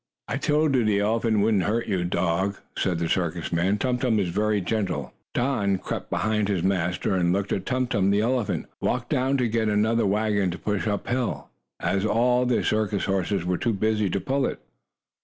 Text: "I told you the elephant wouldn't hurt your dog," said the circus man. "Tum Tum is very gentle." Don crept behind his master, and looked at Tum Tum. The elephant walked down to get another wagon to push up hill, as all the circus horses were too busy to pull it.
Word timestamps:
"I 0.27 0.37
told 0.37 0.73
you 0.73 0.83
the 0.83 0.97
elephant 0.99 1.41
wouldn't 1.41 1.61
hurt 1.61 1.85
your 1.87 2.03
dog," 2.03 2.57
said 2.75 2.97
the 2.97 3.07
circus 3.07 3.53
man. 3.53 3.77
"Tum 3.77 3.99
Tum 3.99 4.17
is 4.19 4.29
very 4.29 4.59
gentle." 4.59 5.13
Don 5.35 5.77
crept 5.77 6.09
behind 6.09 6.47
his 6.49 6.63
master, 6.63 7.13
and 7.13 7.31
looked 7.31 7.53
at 7.53 7.67
Tum 7.67 7.85
Tum. 7.85 8.09
The 8.09 8.21
elephant 8.21 8.65
walked 8.81 9.09
down 9.11 9.37
to 9.37 9.47
get 9.47 9.69
another 9.69 10.07
wagon 10.07 10.49
to 10.49 10.57
push 10.57 10.87
up 10.87 11.07
hill, 11.07 11.49
as 11.79 12.03
all 12.03 12.47
the 12.47 12.63
circus 12.63 13.05
horses 13.05 13.45
were 13.45 13.59
too 13.59 13.73
busy 13.73 14.09
to 14.09 14.19
pull 14.19 14.47
it. 14.47 14.59